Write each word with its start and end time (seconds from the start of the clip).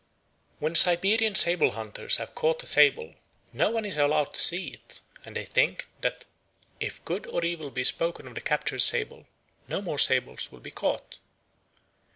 When 0.57 0.73
Siberian 0.73 1.35
sable 1.35 1.73
hunters 1.73 2.17
have 2.17 2.33
caught 2.33 2.63
a 2.63 2.65
sable, 2.65 3.13
no 3.53 3.69
one 3.69 3.85
is 3.85 3.97
allowed 3.97 4.33
to 4.33 4.39
see 4.41 4.69
it, 4.69 4.99
and 5.23 5.35
they 5.35 5.45
think 5.45 5.85
that 5.99 6.25
if 6.79 7.05
good 7.05 7.27
or 7.27 7.45
evil 7.45 7.69
be 7.69 7.83
spoken 7.83 8.25
of 8.27 8.33
the 8.33 8.41
captured 8.41 8.81
sable 8.81 9.27
no 9.67 9.79
more 9.79 9.99
sables 9.99 10.51
will 10.51 10.59
be 10.59 10.71
caught. 10.71 11.19